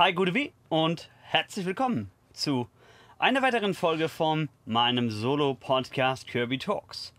[0.00, 2.68] Hi, gute wie und herzlich willkommen zu
[3.18, 7.12] einer weiteren Folge von meinem Solo-Podcast Kirby Talks.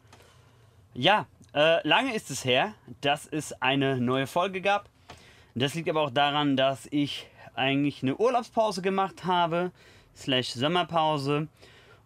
[0.94, 4.88] Ja, äh, lange ist es her, dass es eine neue Folge gab.
[5.55, 9.73] Das liegt aber auch daran, dass ich eigentlich eine Urlaubspause gemacht habe,
[10.16, 11.50] slash Sommerpause.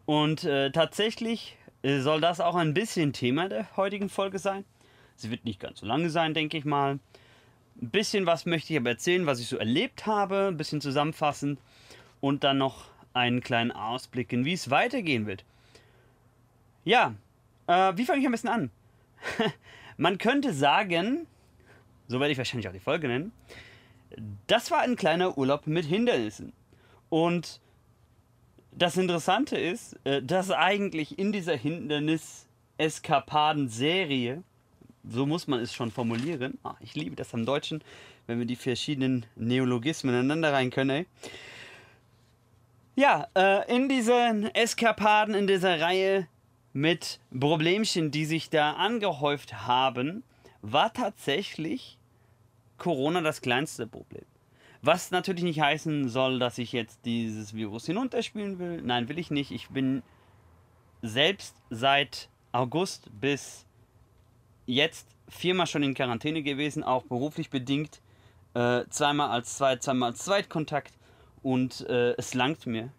[0.07, 4.65] Und äh, tatsächlich äh, soll das auch ein bisschen Thema der heutigen Folge sein.
[5.17, 6.97] Sie wird nicht ganz so lange sein, denke ich mal.
[7.81, 11.57] Ein bisschen was möchte ich aber erzählen, was ich so erlebt habe, ein bisschen zusammenfassen
[12.21, 15.43] und dann noch einen kleinen Ausblick in, wie es weitergehen wird.
[16.85, 17.15] Ja,
[17.67, 18.71] äh, wie fange ich am besten an?
[19.97, 21.27] Man könnte sagen,
[22.07, 23.31] so werde ich wahrscheinlich auch die Folge nennen,
[24.47, 26.53] das war ein kleiner Urlaub mit Hindernissen.
[27.09, 27.61] Und
[28.71, 34.43] das Interessante ist, äh, dass eigentlich in dieser Hindernis-Eskapaden-Serie
[35.07, 36.57] so muss man es schon formulieren.
[36.63, 37.83] Ah, ich liebe das am Deutschen,
[38.27, 40.89] wenn wir die verschiedenen Neologismen ineinander rein können.
[40.89, 41.05] Ey.
[42.95, 46.27] Ja, äh, in diesen Eskapaden, in dieser Reihe
[46.73, 50.23] mit Problemchen, die sich da angehäuft haben,
[50.61, 51.97] war tatsächlich
[52.77, 54.25] Corona das kleinste Problem.
[54.81, 58.81] Was natürlich nicht heißen soll, dass ich jetzt dieses Virus hinunterspielen will.
[58.81, 59.51] Nein, will ich nicht.
[59.51, 60.03] Ich bin
[61.01, 63.65] selbst seit August bis
[64.65, 68.01] jetzt viermal schon in Quarantäne gewesen, auch beruflich bedingt.
[68.53, 70.93] Äh, zweimal als Zweit, zweimal als Zweitkontakt
[71.41, 72.91] und äh, es langt mir.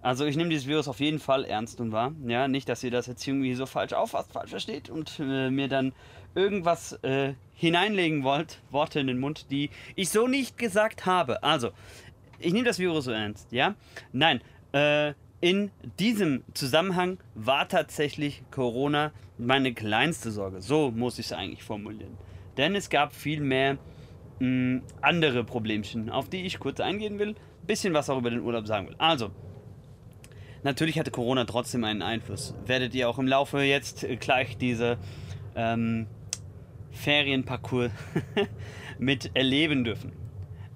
[0.00, 2.12] Also ich nehme dieses Virus auf jeden Fall ernst und wahr.
[2.26, 5.68] Ja, nicht, dass ihr das jetzt irgendwie so falsch auffasst, falsch versteht und äh, mir
[5.68, 5.92] dann
[6.34, 11.42] irgendwas äh, hineinlegen wollt, Worte in den Mund, die ich so nicht gesagt habe.
[11.42, 11.70] Also,
[12.38, 13.74] ich nehme das Virus so ernst, ja?
[14.12, 14.40] Nein,
[14.72, 20.60] äh, in diesem Zusammenhang war tatsächlich Corona meine kleinste Sorge.
[20.60, 22.16] So muss ich es eigentlich formulieren.
[22.56, 23.78] Denn es gab viel mehr
[24.40, 27.36] mh, andere Problemchen, auf die ich kurz eingehen will.
[27.66, 28.96] Bisschen was auch über den Urlaub sagen will.
[28.98, 29.30] Also,
[30.64, 32.54] natürlich hatte Corona trotzdem einen Einfluss.
[32.66, 34.98] Werdet ihr auch im Laufe jetzt gleich diese
[35.54, 36.06] ähm,
[36.90, 37.92] Ferienparcours
[38.98, 40.12] mit erleben dürfen.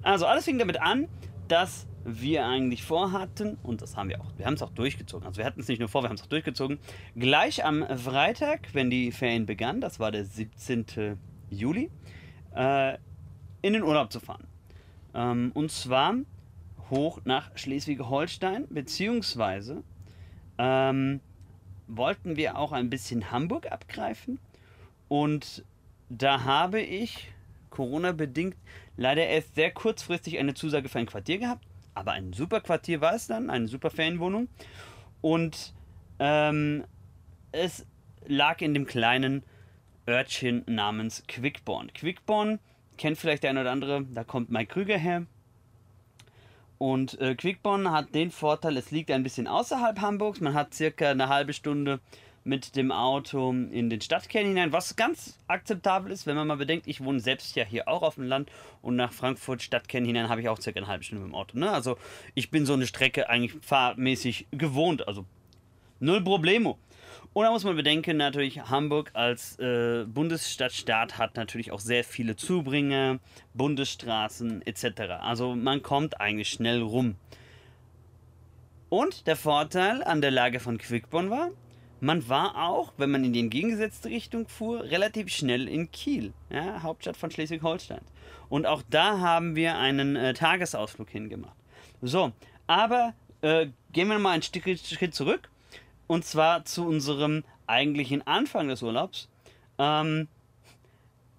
[0.02, 1.08] Also, alles fing damit an,
[1.48, 5.38] dass wir eigentlich vorhatten, und das haben wir auch, wir haben es auch durchgezogen, also
[5.38, 6.78] wir hatten es nicht nur vor, wir haben es auch durchgezogen,
[7.16, 11.18] gleich am Freitag, wenn die Ferien begannen, das war der 17.
[11.50, 11.90] Juli,
[12.54, 12.94] äh,
[13.62, 14.46] in den Urlaub zu fahren.
[15.14, 16.14] Ähm, und zwar
[16.90, 19.82] hoch nach Schleswig-Holstein, beziehungsweise
[20.58, 21.20] ähm,
[21.86, 24.38] wollten wir auch ein bisschen Hamburg abgreifen
[25.08, 25.64] und
[26.08, 27.32] da habe ich
[27.70, 28.56] Corona-bedingt
[28.96, 33.14] leider erst sehr kurzfristig eine Zusage für ein Quartier gehabt aber ein super Quartier war
[33.14, 34.48] es dann, eine super Ferienwohnung.
[35.20, 35.74] Und
[36.18, 36.84] ähm,
[37.52, 37.86] es
[38.26, 39.42] lag in dem kleinen
[40.08, 41.92] Örtchen namens Quickborn.
[41.92, 42.58] Quickborn
[42.96, 45.26] kennt vielleicht der eine oder andere, da kommt Mike Krüger her.
[46.78, 50.40] Und äh, Quickborn hat den Vorteil, es liegt ein bisschen außerhalb Hamburgs.
[50.40, 52.00] Man hat circa eine halbe Stunde
[52.44, 56.86] mit dem Auto in den Stadtkern hinein, was ganz akzeptabel ist, wenn man mal bedenkt,
[56.86, 60.40] ich wohne selbst ja hier auch auf dem Land und nach Frankfurt Stadtkern hinein habe
[60.40, 61.58] ich auch circa eine halbe Stunde mit dem Auto.
[61.58, 61.70] Ne?
[61.70, 61.96] Also
[62.34, 65.24] ich bin so eine Strecke eigentlich fahrmäßig gewohnt, also
[66.00, 66.78] null Problemo.
[67.34, 72.36] Und da muss man bedenken, natürlich, Hamburg als äh, Bundesstadtstaat hat natürlich auch sehr viele
[72.36, 73.20] Zubringer,
[73.54, 75.00] Bundesstraßen etc.
[75.20, 77.16] Also man kommt eigentlich schnell rum.
[78.90, 81.52] Und der Vorteil an der Lage von Quickborn war,
[82.02, 86.82] man war auch, wenn man in die entgegengesetzte Richtung fuhr, relativ schnell in Kiel, ja,
[86.82, 88.00] Hauptstadt von Schleswig-Holstein.
[88.48, 91.54] Und auch da haben wir einen äh, Tagesausflug hingemacht.
[92.02, 92.32] So,
[92.66, 95.48] aber äh, gehen wir mal einen Schritt zurück.
[96.08, 99.28] Und zwar zu unserem eigentlichen Anfang des Urlaubs.
[99.78, 100.26] Ähm,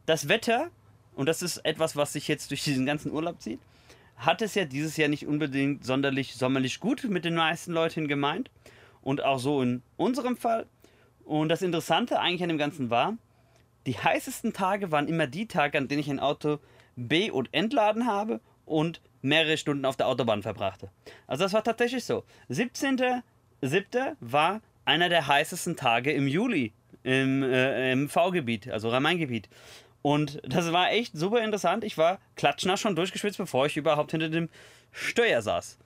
[0.06, 0.69] das Wetter,
[1.13, 3.59] und das ist etwas, was sich jetzt durch diesen ganzen Urlaub zieht,
[4.16, 8.50] hat es ja dieses Jahr nicht unbedingt sonderlich sommerlich gut mit den meisten Leuten gemeint
[9.03, 10.66] und auch so in unserem Fall.
[11.24, 13.18] Und das Interessante eigentlich an dem Ganzen war,
[13.86, 16.60] die heißesten Tage waren immer die Tage, an denen ich ein Auto
[16.95, 20.89] B- und entladen habe und mehrere Stunden auf der Autobahn verbrachte.
[21.27, 22.24] Also das war tatsächlich so.
[22.50, 24.16] 17.07.
[24.19, 26.74] war einer der heißesten Tage im Juli
[27.04, 29.50] im, äh, im V-Gebiet, also Rhein-Main-Gebiet.
[30.01, 31.83] Und das war echt super interessant.
[31.83, 34.50] Ich war klatschnass schon durchgeschwitzt, bevor ich überhaupt hinter dem
[34.92, 35.77] Steuer saß.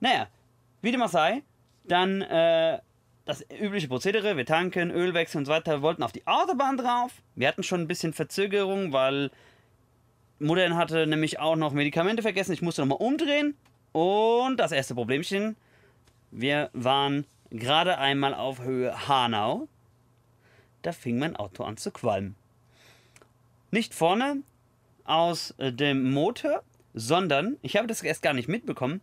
[0.00, 0.28] Naja,
[0.80, 1.42] wie dem auch sei,
[1.88, 2.78] dann äh,
[3.24, 5.72] das übliche Prozedere, wir tanken, Öl wechseln und so weiter.
[5.72, 7.12] Wir wollten auf die Autobahn drauf.
[7.34, 9.30] Wir hatten schon ein bisschen Verzögerung, weil
[10.38, 12.52] Mutter hatte nämlich auch noch Medikamente vergessen.
[12.52, 13.54] Ich musste nochmal umdrehen.
[13.92, 15.56] Und das erste Problemchen,
[16.30, 19.68] wir waren gerade einmal auf Höhe Hanau.
[20.82, 22.36] Da fing mein Auto an zu qualmen.
[23.70, 24.42] Nicht vorne
[25.04, 26.62] aus dem Motor,
[26.94, 29.00] sondern ich habe das erst gar nicht mitbekommen.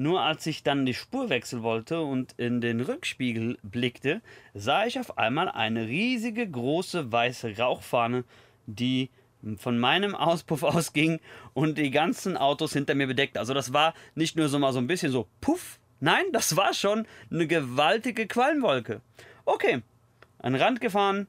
[0.00, 4.22] Nur als ich dann die Spur wechseln wollte und in den Rückspiegel blickte,
[4.54, 8.22] sah ich auf einmal eine riesige große weiße Rauchfahne,
[8.66, 9.10] die
[9.56, 11.18] von meinem Auspuff ausging
[11.52, 13.36] und die ganzen Autos hinter mir bedeckt.
[13.36, 16.74] Also das war nicht nur so mal so ein bisschen so puff, nein, das war
[16.74, 19.00] schon eine gewaltige Qualmwolke.
[19.46, 19.82] Okay,
[20.38, 21.26] an den Rand gefahren,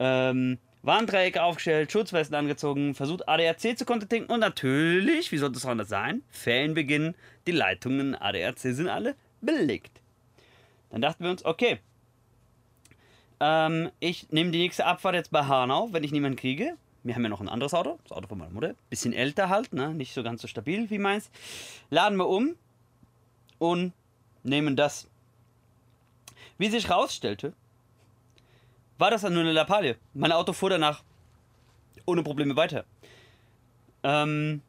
[0.00, 0.58] ähm,
[0.88, 6.22] Warndreiecke aufgestellt, Schutzwesten angezogen, versucht ADAC zu kontaktieren und natürlich, wie sollte es anders sein,
[6.30, 7.14] Ferienbeginn,
[7.46, 10.00] die Leitungen ADAC sind alle belegt.
[10.90, 11.78] Dann dachten wir uns, okay,
[13.40, 16.74] ähm, ich nehme die nächste Abfahrt jetzt bei Hanau, wenn ich niemanden kriege.
[17.04, 18.74] Wir haben ja noch ein anderes Auto, das Auto von meiner Mutter.
[18.90, 19.94] Bisschen älter halt, ne?
[19.94, 21.30] nicht so ganz so stabil wie meins.
[21.90, 22.56] Laden wir um
[23.58, 23.92] und
[24.42, 25.06] nehmen das.
[26.56, 27.52] Wie sich herausstellte,
[28.98, 29.96] war das dann nur eine Lappalie.
[30.14, 31.02] Mein Auto fuhr danach
[32.04, 32.84] ohne Probleme weiter.
[34.02, 34.62] Ähm,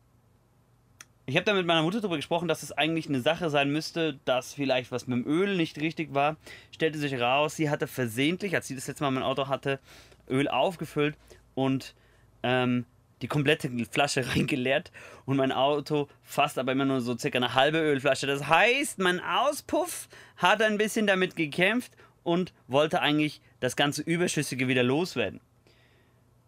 [1.25, 4.19] ich habe da mit meiner Mutter darüber gesprochen, dass es eigentlich eine Sache sein müsste,
[4.25, 6.37] dass vielleicht was mit dem Öl nicht richtig war.
[6.71, 9.79] Stellte sich heraus, sie hatte versehentlich, als sie das letzte Mal mein Auto hatte,
[10.27, 11.15] Öl aufgefüllt
[11.55, 11.93] und
[12.41, 12.85] ähm,
[13.21, 14.91] die komplette Flasche reingeleert
[15.25, 18.27] und mein Auto fast aber immer nur so circa eine halbe Ölflasche.
[18.27, 21.91] Das heißt, mein Auspuff hat ein bisschen damit gekämpft
[22.29, 25.41] und wollte eigentlich das ganze Überschüssige wieder loswerden.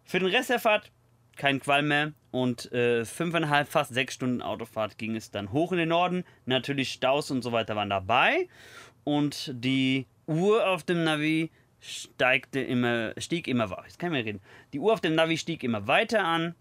[0.04, 0.92] Für den Rest der Fahrt
[1.36, 5.78] kein Qualm mehr und äh, fünfeinhalb, fast sechs Stunden Autofahrt ging es dann hoch in
[5.78, 6.22] den Norden.
[6.46, 8.48] Natürlich Staus und so weiter waren dabei
[9.02, 11.50] und die Uhr auf dem Navi
[11.80, 13.82] steigte immer, stieg immer weiter.
[13.86, 14.40] Jetzt kann ich mehr reden.
[14.72, 16.54] Die Uhr auf dem Navi stieg immer weiter an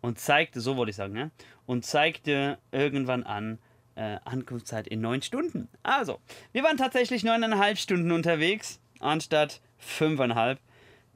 [0.00, 1.30] und zeigte, so wollte ich sagen, ja,
[1.66, 3.60] und zeigte irgendwann an,
[3.98, 5.68] äh, Ankunftszeit in neun Stunden.
[5.82, 6.20] Also,
[6.52, 10.60] wir waren tatsächlich neuneinhalb Stunden unterwegs, anstatt fünfeinhalb,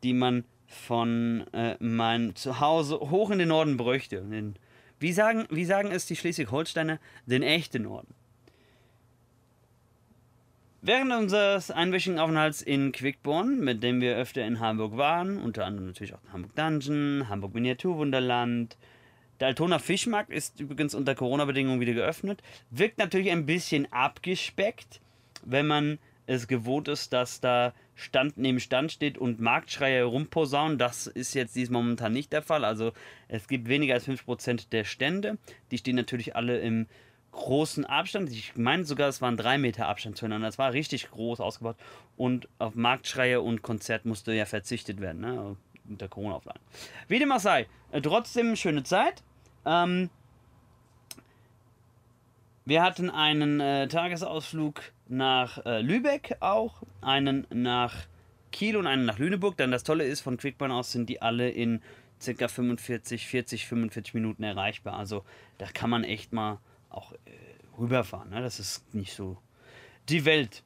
[0.03, 4.23] die man von äh, meinem Zuhause hoch in den Norden bräuchte.
[4.23, 4.57] Den,
[4.99, 6.99] wie, sagen, wie sagen es die Schleswig-Holsteiner?
[7.27, 8.15] Den echten Norden.
[10.81, 15.87] Während unseres einwöchigen Aufenthalts in Quickborn, mit dem wir öfter in Hamburg waren, unter anderem
[15.87, 18.77] natürlich auch Hamburg Dungeon, Hamburg Miniaturwunderland,
[19.43, 22.41] der Altona Fischmarkt ist übrigens unter Corona-Bedingungen wieder geöffnet,
[22.71, 25.01] wirkt natürlich ein bisschen abgespeckt,
[25.45, 30.79] wenn man es gewohnt ist, dass da Stand neben Stand steht und Marktschreier herumposaunen.
[30.79, 32.65] Das ist jetzt dies momentan nicht der Fall.
[32.65, 32.93] Also
[33.27, 35.39] es gibt weniger als 5% der Stände.
[35.73, 36.87] Die stehen natürlich alle im
[37.33, 38.31] großen Abstand.
[38.31, 40.47] Ich meine sogar, es waren drei Meter Abstand zueinander.
[40.47, 41.79] Das war richtig groß ausgebaut.
[42.17, 45.57] Und auf Marktschreie und Konzert musste ja verzichtet werden, ne?
[45.89, 46.61] unter Corona-Auflagen.
[47.09, 49.25] Wie dem auch sei, äh, trotzdem schöne Zeit.
[49.65, 50.11] Ähm,
[52.65, 58.07] wir hatten einen äh, Tagesausflug nach äh, Lübeck auch, einen nach
[58.53, 59.57] Kiel und einen nach Lüneburg.
[59.57, 61.83] Dann das Tolle ist, von Quickburn aus sind die alle in
[62.25, 62.49] ca.
[62.49, 64.97] 45, 40, 45 Minuten erreichbar.
[64.97, 65.25] Also
[65.59, 66.59] da kann man echt mal
[66.89, 67.17] auch äh,
[67.79, 68.31] rüberfahren.
[68.31, 68.41] Ne?
[68.41, 69.39] Das ist nicht so
[70.09, 70.63] die Welt.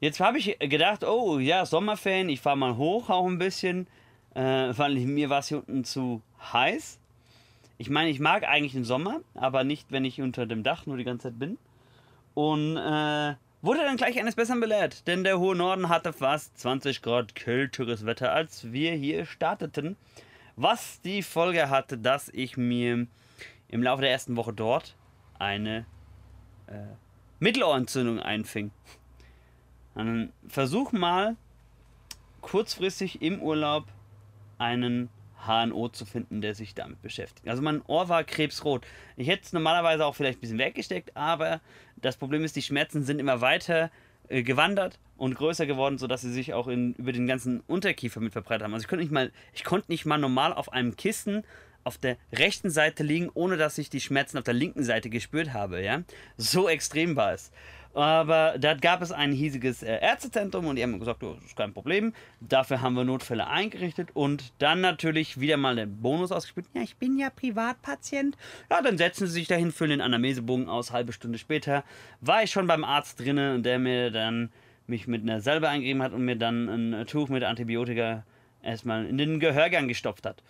[0.00, 3.86] Jetzt habe ich gedacht, oh ja, Sommerferien, ich fahre mal hoch auch ein bisschen,
[4.34, 6.22] äh, weil mir war es hier unten zu
[6.52, 6.98] heiß.
[7.78, 10.96] Ich meine, ich mag eigentlich den Sommer, aber nicht, wenn ich unter dem Dach nur
[10.96, 11.58] die ganze Zeit bin.
[12.34, 17.02] Und äh, wurde dann gleich eines Besseren belehrt, denn der hohe Norden hatte fast 20
[17.02, 19.96] Grad kälteres Wetter, als wir hier starteten.
[20.56, 23.06] Was die Folge hatte, dass ich mir
[23.68, 24.94] im Laufe der ersten Woche dort
[25.38, 25.86] eine
[26.66, 26.74] äh,
[27.38, 28.70] Mittelohrentzündung einfing.
[29.94, 31.36] Dann versuch mal
[32.42, 33.86] kurzfristig im Urlaub
[34.60, 35.08] einen
[35.46, 37.48] HNO zu finden, der sich damit beschäftigt.
[37.48, 38.86] Also mein Ohr war krebsrot.
[39.16, 41.60] Ich hätte es normalerweise auch vielleicht ein bisschen weggesteckt, aber
[41.96, 43.90] das Problem ist, die Schmerzen sind immer weiter
[44.28, 48.32] äh, gewandert und größer geworden, sodass sie sich auch in, über den ganzen Unterkiefer mit
[48.32, 48.74] verbreitet haben.
[48.74, 51.42] Also ich konnte nicht mal, ich konnte nicht mal normal auf einem Kissen
[51.84, 55.54] auf der rechten Seite liegen, ohne dass ich die Schmerzen auf der linken Seite gespürt
[55.54, 55.82] habe.
[55.82, 56.02] Ja?
[56.36, 57.50] So extrem war es.
[57.92, 61.56] Aber da gab es ein hiesiges äh, Ärztezentrum und die haben gesagt, oh, das ist
[61.56, 62.12] kein Problem.
[62.40, 66.66] Dafür haben wir Notfälle eingerichtet und dann natürlich wieder mal den Bonus ausgespielt.
[66.72, 68.36] Ja, ich bin ja Privatpatient.
[68.70, 70.92] Ja, dann setzen sie sich dahin, füllen den Anamnesebogen aus.
[70.92, 71.82] Halbe Stunde später
[72.20, 74.50] war ich schon beim Arzt drinnen und der mir dann
[74.86, 78.24] mich mit einer Salbe eingegeben hat und mir dann ein Tuch mit Antibiotika
[78.62, 80.42] erstmal in den Gehörgang gestopft hat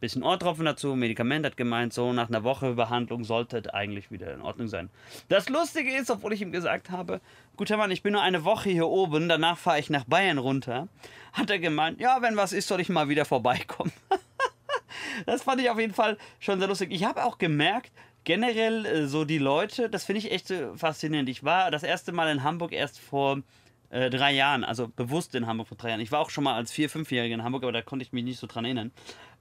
[0.00, 4.42] bisschen Ohrtropfen dazu, Medikament hat gemeint, so nach einer Woche Behandlung sollte eigentlich wieder in
[4.42, 4.90] Ordnung sein.
[5.28, 7.20] Das Lustige ist, obwohl ich ihm gesagt habe,
[7.56, 10.88] guter Mann, ich bin nur eine Woche hier oben, danach fahre ich nach Bayern runter,
[11.32, 13.92] hat er gemeint, ja, wenn was ist, soll ich mal wieder vorbeikommen.
[15.26, 16.90] das fand ich auf jeden Fall schon sehr lustig.
[16.92, 17.92] Ich habe auch gemerkt,
[18.24, 21.28] generell äh, so die Leute, das finde ich echt faszinierend.
[21.28, 23.42] Ich war das erste Mal in Hamburg erst vor
[23.90, 26.00] äh, drei Jahren, also bewusst in Hamburg vor drei Jahren.
[26.00, 28.24] Ich war auch schon mal als vier, fünfjähriger in Hamburg, aber da konnte ich mich
[28.24, 28.92] nicht so dran erinnern.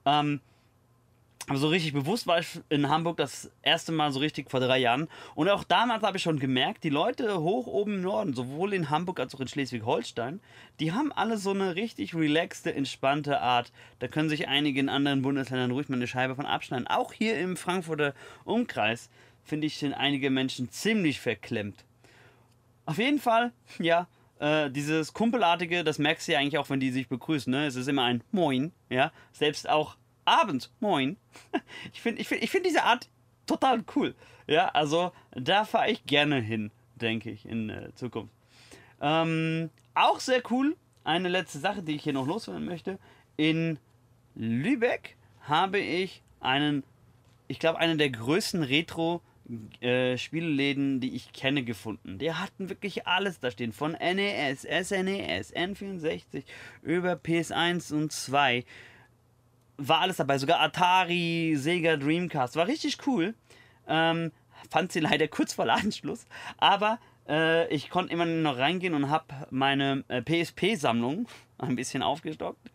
[0.07, 0.39] Ähm,
[1.49, 4.79] aber so richtig bewusst war ich in Hamburg das erste Mal so richtig vor drei
[4.79, 5.07] Jahren.
[5.33, 8.89] Und auch damals habe ich schon gemerkt, die Leute hoch oben im Norden, sowohl in
[8.89, 10.41] Hamburg als auch in Schleswig-Holstein,
[10.81, 13.71] die haben alle so eine richtig relaxte, entspannte Art.
[13.99, 16.87] Da können sich einige in anderen Bundesländern ruhig mal eine Scheibe von abschneiden.
[16.87, 19.09] Auch hier im Frankfurter Umkreis,
[19.45, 21.85] finde ich, sind einige Menschen ziemlich verklemmt.
[22.85, 24.07] Auf jeden Fall, ja,
[24.39, 27.51] äh, dieses Kumpelartige, das merkst du ja eigentlich auch, wenn die sich begrüßen.
[27.51, 27.65] Ne?
[27.65, 29.11] Es ist immer ein Moin, ja.
[29.31, 31.17] Selbst auch abends, moin.
[31.93, 33.09] Ich finde ich find, ich find diese Art
[33.45, 34.15] total cool.
[34.45, 38.33] Ja, also da fahre ich gerne hin, denke ich, in äh, Zukunft.
[39.01, 42.99] Ähm, auch sehr cool, eine letzte Sache, die ich hier noch loswerden möchte.
[43.35, 43.79] In
[44.35, 46.83] Lübeck habe ich einen,
[47.47, 49.21] ich glaube, einen der größten Retro-
[49.81, 52.17] äh, Spielläden, die ich kenne, gefunden.
[52.17, 53.71] Die hatten wirklich alles da stehen.
[53.71, 56.43] Von NES, SNES, N64
[56.81, 58.65] über PS1 und 2
[59.77, 62.55] war alles dabei, sogar Atari, Sega, Dreamcast.
[62.55, 63.35] War richtig cool.
[63.87, 64.31] Ähm,
[64.69, 66.25] fand sie leider kurz vor Ladenschluss,
[66.57, 71.27] aber äh, ich konnte immer noch reingehen und habe meine äh, PSP-Sammlung
[71.57, 72.71] ein bisschen aufgestockt.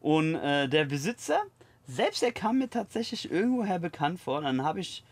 [0.00, 1.42] Und äh, der Besitzer,
[1.86, 4.42] selbst er kam mir tatsächlich irgendwoher bekannt vor.
[4.42, 5.02] Dann habe ich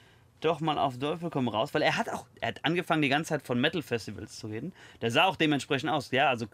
[0.41, 3.31] doch mal auf Teufel komm raus, weil er hat auch, er hat angefangen die ganze
[3.31, 4.73] Zeit von Metal-Festivals zu reden.
[5.01, 6.47] Der sah auch dementsprechend aus, ja, also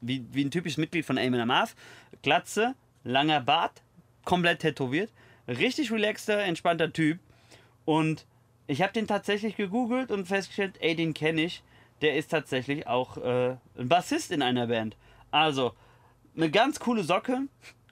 [0.00, 1.74] wie, wie ein typisches Mitglied von Amon Amarth.
[2.22, 3.82] Glatze, langer Bart,
[4.24, 5.10] komplett tätowiert.
[5.48, 7.18] Richtig relaxter, entspannter Typ.
[7.84, 8.26] Und
[8.66, 11.62] ich habe den tatsächlich gegoogelt und festgestellt, ey, den kenne ich.
[12.00, 14.96] Der ist tatsächlich auch äh, ein Bassist in einer Band.
[15.30, 15.74] Also,
[16.36, 17.42] eine ganz coole Socke.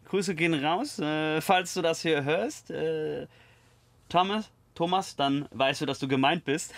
[0.07, 0.99] Grüße gehen raus.
[0.99, 3.27] Äh, falls du das hier hörst, äh,
[4.09, 6.75] Thomas, Thomas, dann weißt du, dass du gemeint bist.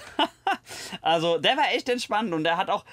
[1.03, 2.85] also, der war echt entspannt und der hat auch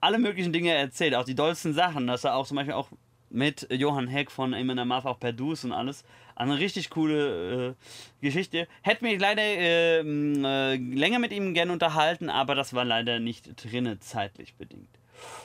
[0.00, 2.88] alle möglichen Dinge erzählt, auch die dollsten Sachen, dass er auch zum Beispiel auch
[3.30, 6.04] mit Johann Heck von Eamon Amarth auch per Dus und alles.
[6.34, 7.74] Eine richtig coole äh,
[8.20, 8.68] Geschichte.
[8.82, 13.64] Hätte mich leider äh, äh, länger mit ihm gerne unterhalten, aber das war leider nicht
[13.64, 14.88] drinne, zeitlich bedingt.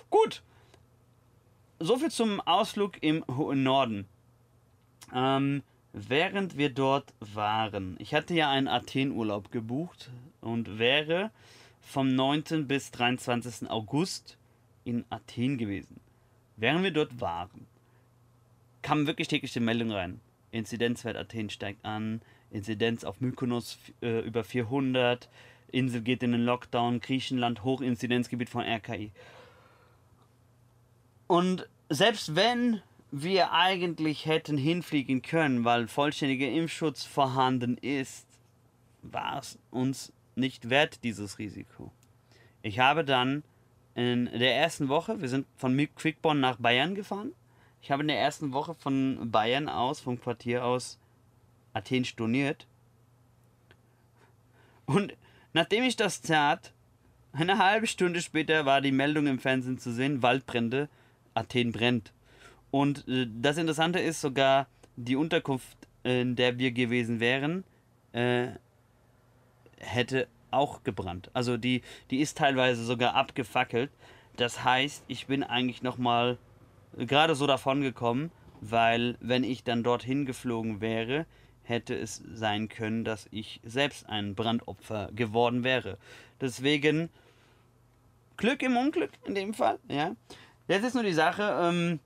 [0.10, 0.42] Gut.
[1.80, 4.08] Soviel zum Ausflug im Norden.
[5.14, 5.62] Ähm,
[6.08, 10.10] während wir dort waren, ich hatte ja einen Athen-Urlaub gebucht
[10.42, 11.32] und wäre
[11.82, 12.68] vom 9.
[12.68, 13.70] bis 23.
[13.70, 14.38] August
[14.84, 16.00] in Athen gewesen.
[16.56, 17.68] Während wir dort waren,
[18.82, 20.20] kamen wirklich täglich die Meldungen rein.
[20.52, 25.30] Inzidenzwert Athen steigt an, Inzidenz auf Mykonos äh, über 400,
[25.72, 29.12] Insel geht in den Lockdown, Griechenland Hochinzidenzgebiet von RKI.
[31.28, 38.28] Und selbst wenn wir eigentlich hätten hinfliegen können, weil vollständiger Impfschutz vorhanden ist,
[39.02, 41.92] war es uns nicht wert, dieses Risiko.
[42.62, 43.44] Ich habe dann
[43.96, 47.32] in der ersten Woche, wir sind von Quickborn nach Bayern gefahren,
[47.82, 51.00] ich habe in der ersten Woche von Bayern aus, vom Quartier aus,
[51.74, 52.68] Athen storniert.
[54.86, 55.16] Und
[55.54, 56.74] nachdem ich das tat,
[57.32, 60.90] eine halbe Stunde später war die Meldung im Fernsehen zu sehen, Waldbrände,
[61.34, 62.12] Athen brennt.
[62.72, 67.64] Und äh, das Interessante ist sogar, die Unterkunft, in der wir gewesen wären,
[68.14, 68.48] äh,
[69.78, 71.30] hätte auch gebrannt.
[71.34, 73.92] Also die, die ist teilweise sogar abgefackelt.
[74.38, 76.38] Das heißt, ich bin eigentlich nochmal
[76.98, 78.32] gerade so davon gekommen,
[78.62, 81.26] weil wenn ich dann dorthin geflogen wäre,
[81.64, 85.98] hätte es sein können, dass ich selbst ein Brandopfer geworden wäre.
[86.40, 87.10] Deswegen
[88.38, 90.16] Glück im Unglück in dem Fall, ja.
[90.68, 92.00] Jetzt ist nur die Sache, ähm,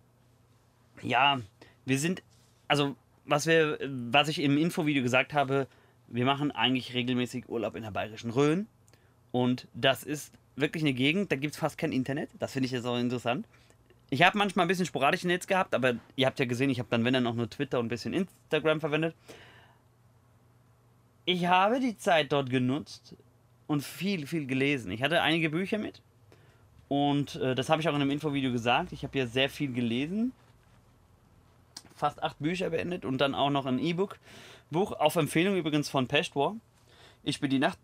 [1.03, 1.39] ja,
[1.85, 2.23] wir sind,
[2.67, 3.77] also was wir,
[4.09, 5.67] was ich im Infovideo gesagt habe,
[6.07, 8.67] wir machen eigentlich regelmäßig Urlaub in der Bayerischen Rhön
[9.31, 12.29] und das ist wirklich eine Gegend, da gibt es fast kein Internet.
[12.39, 13.47] Das finde ich jetzt auch interessant.
[14.09, 16.89] Ich habe manchmal ein bisschen sporadisch Netz gehabt, aber ihr habt ja gesehen, ich habe
[16.89, 19.15] dann, wenn dann auch nur Twitter und ein bisschen Instagram verwendet.
[21.23, 23.15] Ich habe die Zeit dort genutzt
[23.67, 24.91] und viel, viel gelesen.
[24.91, 26.01] Ich hatte einige Bücher mit
[26.89, 28.91] und äh, das habe ich auch in einem Infovideo gesagt.
[28.91, 30.33] Ich habe ja sehr viel gelesen.
[32.01, 34.17] Fast acht Bücher beendet und dann auch noch ein E-Book.
[34.71, 36.55] Buch auf Empfehlung übrigens von Peshwar.
[37.21, 37.77] Ich bin die Nacht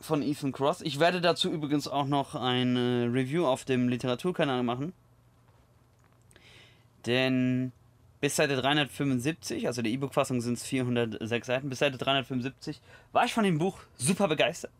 [0.00, 0.80] von Ethan Cross.
[0.80, 2.78] Ich werde dazu übrigens auch noch ein
[3.12, 4.94] Review auf dem Literaturkanal machen.
[7.04, 7.72] Denn
[8.22, 12.80] bis Seite 375, also die E-Book-Fassung sind es 406 Seiten, bis Seite 375
[13.12, 14.72] war ich von dem Buch super begeistert.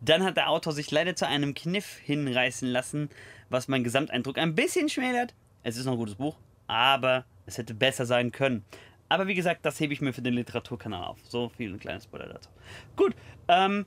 [0.00, 3.10] Dann hat der Autor sich leider zu einem Kniff hinreißen lassen,
[3.50, 5.34] was meinen Gesamteindruck ein bisschen schmälert.
[5.62, 8.64] Es ist noch ein gutes Buch, aber es hätte besser sein können.
[9.08, 11.18] Aber wie gesagt, das hebe ich mir für den Literaturkanal auf.
[11.28, 12.48] So viel ein kleines Spoiler dazu.
[12.96, 13.14] Gut,
[13.48, 13.84] ähm,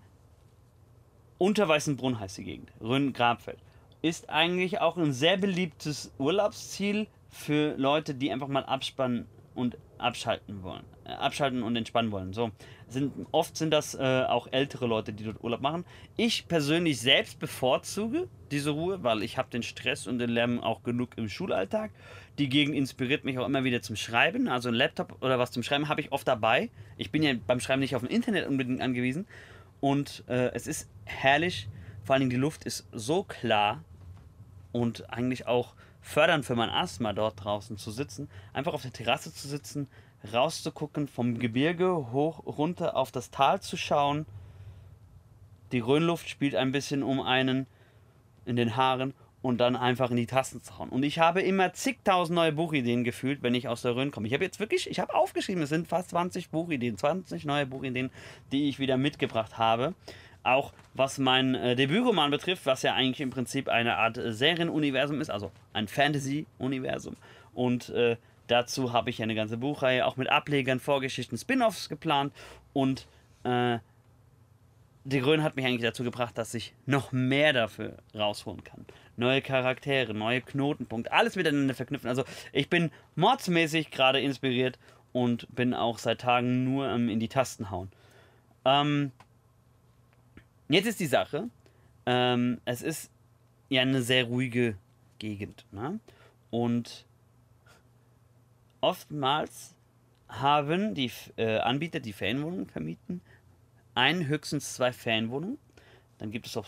[1.38, 3.58] Unterweißenbrunn heißt die Gegend, Rhön-Grabfeld.
[4.02, 10.62] Ist eigentlich auch ein sehr beliebtes Urlaubsziel für Leute, die einfach mal abspannen und abschalten
[10.64, 10.86] wollen.
[11.06, 12.34] Äh, abschalten und entspannen wollen.
[12.34, 12.52] So.
[12.88, 15.86] Sind, oft sind das äh, auch ältere Leute, die dort Urlaub machen.
[16.18, 20.84] Ich persönlich selbst bevorzuge diese Ruhe, weil ich habe den Stress und den Lärm auch
[20.84, 21.92] genug im Schulalltag.
[22.40, 24.48] Die Gegend inspiriert mich auch immer wieder zum Schreiben.
[24.48, 26.70] Also ein Laptop oder was zum Schreiben habe ich oft dabei.
[26.98, 29.28] Ich bin ja beim Schreiben nicht auf dem Internet unbedingt angewiesen.
[29.82, 31.70] Und äh, es ist herrlich.
[32.04, 33.84] Vor allen Dingen die Luft ist so klar
[34.72, 38.30] und eigentlich auch fördernd für mein Asthma dort draußen zu sitzen.
[38.54, 39.88] Einfach auf der Terrasse zu sitzen,
[40.34, 44.26] rauszugucken, vom Gebirge hoch runter auf das Tal zu schauen.
[45.72, 47.68] Die Rhönluft spielt ein bisschen um einen
[48.46, 49.14] in den Haaren
[49.46, 50.90] und dann einfach in die Tasten zu hauen.
[50.90, 54.28] Und ich habe immer zigtausend neue Buchideen gefühlt, wenn ich aus der Rhön komme.
[54.28, 58.10] Ich habe jetzt wirklich, ich habe aufgeschrieben, es sind fast 20 Buchideen, 20 neue Buchideen,
[58.52, 59.94] die ich wieder mitgebracht habe.
[60.42, 65.22] Auch was mein äh, Debütroman betrifft, was ja eigentlich im Prinzip eine Art äh, Serienuniversum
[65.22, 67.16] ist, also ein Fantasy-Universum.
[67.54, 68.18] Und äh,
[68.48, 72.34] Dazu habe ich eine ganze Buchreihe auch mit Ablegern, Vorgeschichten, Spin-offs geplant
[72.74, 73.08] und
[73.44, 73.80] äh,
[75.06, 78.86] die Grün hat mich eigentlich dazu gebracht, dass ich noch mehr dafür rausholen kann.
[79.18, 82.10] Neue Charaktere, neue Knotenpunkte, alles miteinander verknüpfen.
[82.10, 84.80] Also ich bin mordsmäßig gerade inspiriert
[85.14, 87.92] und bin auch seit Tagen nur ähm, in die Tasten hauen.
[88.66, 89.12] Ähm,
[90.70, 91.50] jetzt ist die Sache,
[92.08, 93.12] ähm, es ist
[93.70, 94.76] ja eine sehr ruhige
[95.20, 95.66] Gegend.
[95.72, 96.00] Ne?
[96.50, 97.06] Und
[98.86, 99.74] oftmals
[100.30, 103.22] haben die äh, Anbieter, die Ferienwohnungen vermieten,
[103.96, 105.58] ein, höchstens zwei Ferienwohnungen.
[106.20, 106.68] Dann gibt es auch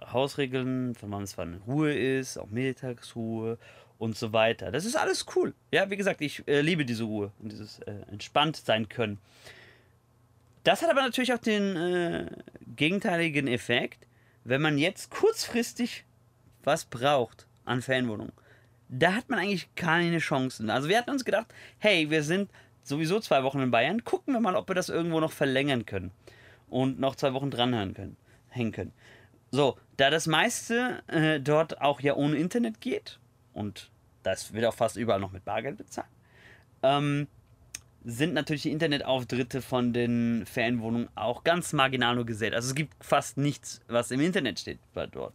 [0.00, 3.58] Hausregeln, von wann es wann Ruhe ist, auch Mittagsruhe
[3.98, 4.70] und so weiter.
[4.70, 5.52] Das ist alles cool.
[5.72, 9.18] Ja, wie gesagt, ich äh, liebe diese Ruhe und dieses äh, entspannt sein können.
[10.62, 12.26] Das hat aber natürlich auch den äh,
[12.76, 14.06] gegenteiligen Effekt,
[14.44, 16.04] wenn man jetzt kurzfristig
[16.62, 18.32] was braucht an Ferienwohnungen
[18.88, 20.70] da hat man eigentlich keine Chancen.
[20.70, 21.46] Also wir hatten uns gedacht,
[21.78, 22.50] hey, wir sind
[22.82, 26.10] sowieso zwei Wochen in Bayern, gucken wir mal, ob wir das irgendwo noch verlängern können
[26.68, 28.16] und noch zwei Wochen dranhören können,
[28.48, 28.92] hängen können.
[29.50, 33.18] So, da das meiste äh, dort auch ja ohne Internet geht
[33.52, 33.90] und
[34.22, 36.08] das wird auch fast überall noch mit Bargeld bezahlt,
[36.82, 37.28] ähm,
[38.04, 42.54] sind natürlich die Internetauftritte von den Ferienwohnungen auch ganz marginal nur gesät.
[42.54, 45.34] Also es gibt fast nichts, was im Internet steht bei dort,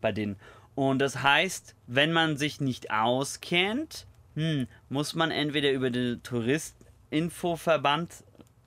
[0.00, 0.36] bei denen.
[0.74, 8.24] Und das heißt, wenn man sich nicht auskennt, hm, muss man entweder über den Touristinfoverband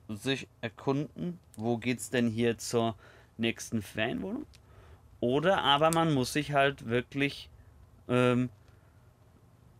[0.08, 2.94] sich erkunden, wo geht's denn hier zur
[3.36, 4.46] nächsten Ferienwohnung?
[5.20, 7.50] Oder aber man muss sich halt wirklich
[8.08, 8.48] ähm,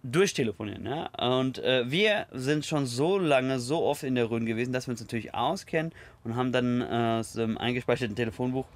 [0.03, 0.85] durchtelefonieren.
[0.85, 1.37] Ja?
[1.37, 4.93] Und äh, wir sind schon so lange, so oft in der Rhön gewesen, dass wir
[4.93, 5.93] uns natürlich auskennen
[6.25, 8.67] und haben dann äh, aus dem eingespeicherten Telefonbuch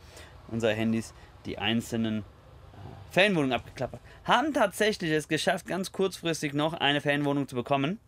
[0.49, 1.15] unserer Handys
[1.47, 2.25] die einzelnen
[3.13, 4.01] Ferienwohnung abgeklappert.
[4.25, 8.01] Haben tatsächlich es geschafft, ganz kurzfristig noch eine Ferienwohnung zu bekommen,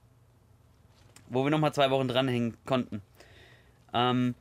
[1.28, 3.02] wo wir nochmal zwei Wochen dranhängen konnten.
[3.92, 4.34] Ähm,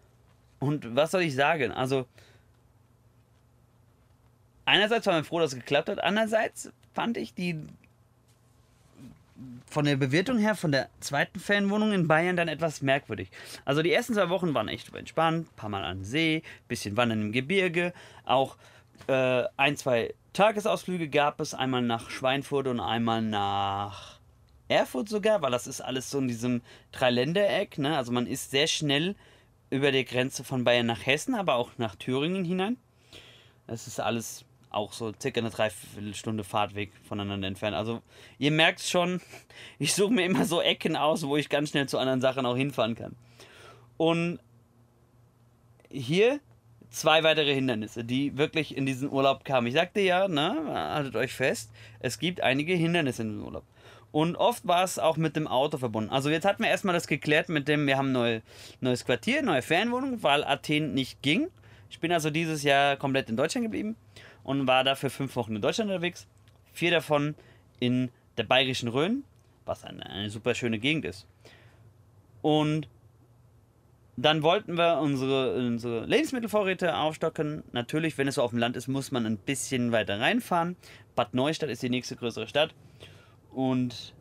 [0.59, 1.73] und was soll ich sagen?
[1.73, 2.05] Also,
[4.63, 7.59] einerseits waren wir froh, dass es geklappt hat, andererseits fand ich die
[9.65, 13.31] von der Bewertung her von der zweiten Ferienwohnung in Bayern dann etwas merkwürdig.
[13.65, 17.31] Also die ersten zwei Wochen waren echt entspannt, paar Mal an See, bisschen wandern im
[17.31, 17.91] Gebirge,
[18.23, 18.55] auch
[19.07, 24.19] äh, ein, zwei Tagesausflüge gab es einmal nach Schweinfurt und einmal nach
[24.67, 27.77] Erfurt sogar, weil das ist alles so in diesem Dreiländereck.
[27.77, 27.95] Ne?
[27.95, 29.15] Also man ist sehr schnell
[29.69, 32.77] über der Grenze von Bayern nach Hessen, aber auch nach Thüringen hinein.
[33.67, 37.75] Das ist alles auch so circa eine Dreiviertelstunde Fahrtweg voneinander entfernt.
[37.75, 38.01] Also
[38.39, 39.21] ihr merkt schon,
[39.79, 42.57] ich suche mir immer so Ecken aus, wo ich ganz schnell zu anderen Sachen auch
[42.57, 43.15] hinfahren kann.
[43.97, 44.39] Und
[45.91, 46.39] hier
[46.93, 49.67] zwei weitere Hindernisse, die wirklich in diesen Urlaub kamen.
[49.67, 53.63] Ich sagte ja, ne, haltet euch fest, es gibt einige Hindernisse in diesem Urlaub.
[54.11, 56.11] Und oft war es auch mit dem Auto verbunden.
[56.11, 58.41] Also jetzt hatten wir erstmal das geklärt mit dem, wir haben neu,
[58.79, 61.47] neues Quartier, neue Fernwohnung, weil Athen nicht ging.
[61.89, 63.95] Ich bin also dieses Jahr komplett in Deutschland geblieben
[64.43, 66.27] und war dafür fünf Wochen in Deutschland unterwegs.
[66.73, 67.33] Vier davon
[67.79, 69.23] in der bayerischen Rhön,
[69.65, 71.25] was eine, eine super schöne Gegend ist.
[72.43, 72.87] Und
[74.15, 77.63] dann wollten wir unsere, unsere Lebensmittelvorräte aufstocken.
[77.71, 80.75] Natürlich, wenn es so auf dem Land ist, muss man ein bisschen weiter reinfahren.
[81.15, 82.75] Bad Neustadt ist die nächste größere Stadt.
[83.51, 84.13] Und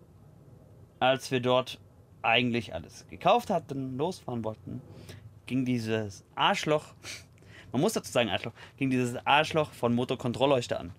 [0.99, 1.79] als wir dort
[2.23, 4.81] eigentlich alles gekauft hatten, losfahren wollten,
[5.47, 6.95] ging dieses Arschloch,
[7.73, 10.93] man muss dazu sagen Arschloch, ging dieses Arschloch von Motorkontrollleuchte an.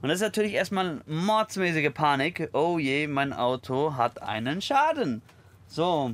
[0.00, 2.50] Und das ist natürlich erstmal mordsmäßige Panik.
[2.52, 5.22] Oh je, mein Auto hat einen Schaden.
[5.66, 6.12] So,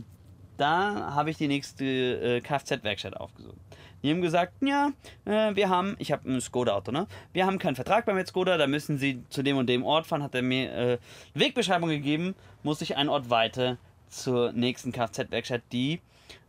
[0.56, 3.56] da habe ich die nächste äh, Kfz-Werkstatt aufgesucht.
[4.02, 4.90] Die haben gesagt, ja,
[5.24, 7.06] äh, wir haben, ich habe ein Skoda-Auto, ne?
[7.32, 10.22] Wir haben keinen Vertrag bei Skoda, da müssen Sie zu dem und dem Ort fahren,
[10.22, 10.98] hat er mir äh,
[11.32, 16.00] Wegbeschreibung gegeben, muss ich einen Ort weiter zur nächsten Kfz-Werkstatt, die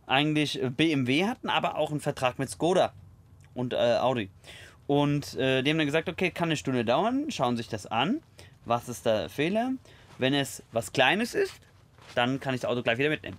[0.06, 2.92] eigentlich BMW hatten, aber auch einen Vertrag mit Skoda
[3.54, 4.28] und äh, Audi.
[4.86, 8.20] Und äh, die haben dann gesagt, okay, kann eine Stunde dauern, schauen sich das an,
[8.66, 9.72] was ist der Fehler.
[10.18, 11.54] Wenn es was Kleines ist,
[12.14, 13.38] dann kann ich das Auto gleich wieder mitnehmen.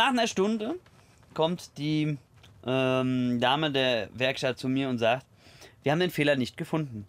[0.00, 0.76] Nach einer Stunde
[1.34, 2.16] kommt die
[2.64, 5.26] ähm, Dame der Werkstatt zu mir und sagt,
[5.82, 7.06] wir haben den Fehler nicht gefunden.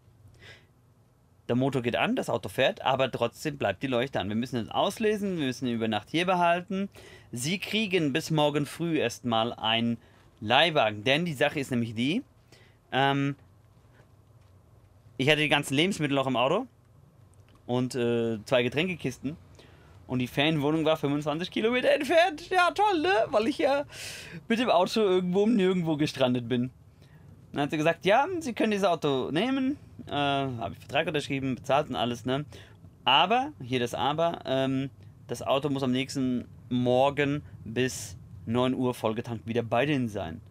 [1.48, 4.28] Der Motor geht an, das Auto fährt, aber trotzdem bleibt die Leuchte an.
[4.28, 6.90] Wir müssen es auslesen, wir müssen ihn über Nacht hier behalten.
[7.32, 9.98] Sie kriegen bis morgen früh erstmal ein
[10.42, 11.06] Leihwagen.
[11.06, 12.24] Denn die Sache ist nämlich die,
[12.92, 13.38] ähm,
[15.16, 16.68] ich hatte die ganzen Lebensmittel noch im Auto
[17.68, 19.38] und äh, zwei Getränkekisten.
[20.12, 22.50] Und die Ferienwohnung war 25 Kilometer entfernt.
[22.50, 23.14] Ja, toll, ne?
[23.28, 23.86] Weil ich ja
[24.50, 26.70] mit dem Auto irgendwo um nirgendwo gestrandet bin.
[27.54, 29.78] Dann hat sie gesagt, ja, Sie können dieses Auto nehmen.
[30.08, 32.44] Äh, Habe ich Vertrag unterschrieben, bezahlt und alles, ne?
[33.06, 34.90] Aber, hier das Aber, ähm,
[35.28, 40.42] das Auto muss am nächsten Morgen bis 9 Uhr vollgetankt wieder bei denen sein.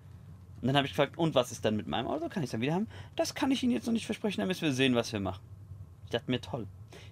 [0.62, 2.30] Und dann habe ich gefragt, und was ist dann mit meinem Auto?
[2.30, 2.88] Kann ich es dann wieder haben?
[3.14, 5.42] Das kann ich Ihnen jetzt noch nicht versprechen, dann müssen wir sehen, was wir machen.
[6.06, 6.66] Ich dachte mir, toll.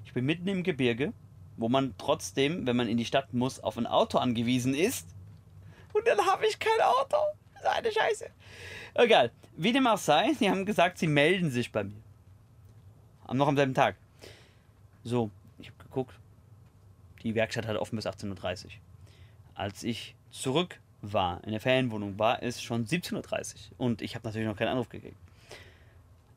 [0.06, 1.12] Ich bin mitten im Gebirge,
[1.58, 5.06] wo man trotzdem, wenn man in die Stadt muss, auf ein Auto angewiesen ist.
[5.92, 7.16] Und dann habe ich kein Auto.
[7.54, 8.30] Das ist eine Scheiße.
[8.94, 9.32] Egal.
[9.56, 12.00] Wie dem auch sei, sie haben gesagt, sie melden sich bei mir.
[13.32, 13.96] Noch am selben Tag.
[15.02, 16.14] So, ich habe geguckt.
[17.22, 18.70] Die Werkstatt hat offen bis 18.30 Uhr.
[19.54, 23.22] Als ich zurück war, in der Ferienwohnung, war es schon 17.30 Uhr
[23.78, 25.16] und ich habe natürlich noch keinen Anruf gekriegt.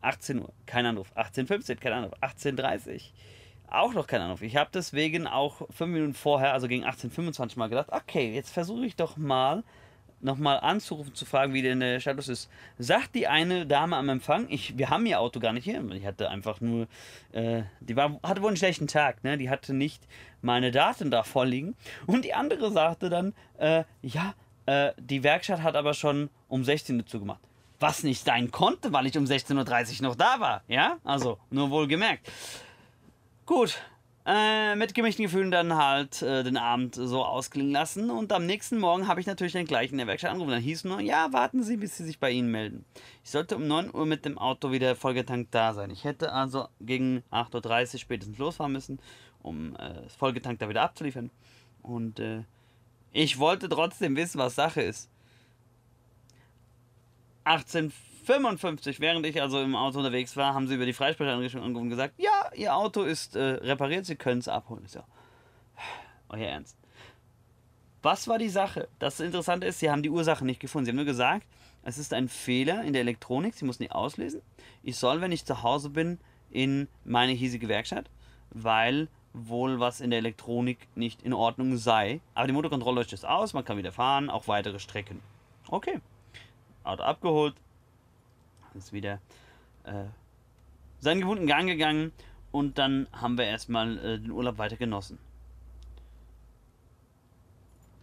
[0.01, 1.11] 18 Uhr, kein Anruf.
[1.15, 2.13] 18.15 Uhr, kein Anruf.
[2.21, 3.01] 18.30 Uhr,
[3.71, 4.41] auch noch kein Anruf.
[4.41, 8.51] Ich habe deswegen auch fünf Minuten vorher, also gegen 18.25 Uhr mal gedacht, okay, jetzt
[8.51, 9.63] versuche ich doch mal
[10.21, 12.49] nochmal anzurufen, zu fragen, wie denn der Status ist.
[12.77, 15.81] Sagt die eine Dame am Empfang, ich, wir haben ihr Auto gar nicht hier.
[15.81, 16.87] Die hatte einfach nur,
[17.31, 19.37] äh, die war, hatte wohl einen schlechten Tag, ne?
[19.37, 20.03] Die hatte nicht
[20.41, 21.75] meine Daten da vorliegen.
[22.07, 24.33] Und die andere sagte dann, äh, ja,
[24.65, 27.41] äh, die Werkstatt hat aber schon um 16 Uhr zugemacht.
[27.79, 30.61] Was nicht sein konnte, weil ich um 16.30 Uhr noch da war.
[30.67, 32.29] Ja, also nur wohl gemerkt.
[33.45, 33.81] Gut,
[34.23, 38.11] äh, mit gemischten Gefühlen dann halt äh, den Abend so ausklingen lassen.
[38.11, 40.51] Und am nächsten Morgen habe ich natürlich den gleichen in der Werkstatt angerufen.
[40.51, 42.85] Dann hieß nur, ja, warten Sie, bis Sie sich bei Ihnen melden.
[43.23, 45.89] Ich sollte um 9 Uhr mit dem Auto wieder vollgetankt da sein.
[45.89, 48.99] Ich hätte also gegen 8.30 Uhr spätestens losfahren müssen,
[49.41, 51.31] um äh, vollgetankt da wieder abzuliefern.
[51.81, 52.43] Und äh,
[53.11, 55.09] ich wollte trotzdem wissen, was Sache ist.
[58.35, 61.89] 1855, während ich also im Auto unterwegs war, haben sie über die Freisprecheinrichtung angerufen und
[61.89, 64.83] gesagt, ja, ihr Auto ist äh, repariert, sie können es abholen.
[64.85, 65.03] Ich so,
[66.29, 66.77] euer Ernst.
[68.01, 68.87] Was war die Sache?
[68.99, 70.85] Das Interessante ist, sie haben die Ursache nicht gefunden.
[70.85, 71.45] Sie haben nur gesagt,
[71.83, 74.41] es ist ein Fehler in der Elektronik, sie mussten die auslesen.
[74.83, 78.09] Ich soll, wenn ich zu Hause bin, in meine hiesige Werkstatt,
[78.49, 82.19] weil wohl was in der Elektronik nicht in Ordnung sei.
[82.33, 85.21] Aber die Motorkontrolle löscht es aus, man kann wieder fahren, auch weitere Strecken.
[85.69, 86.01] Okay.
[86.83, 87.55] Auto abgeholt,
[88.75, 89.19] ist wieder
[89.83, 90.05] äh,
[90.99, 92.11] seinen gewohnten Gang gegangen
[92.51, 95.17] und dann haben wir erstmal äh, den Urlaub weiter genossen.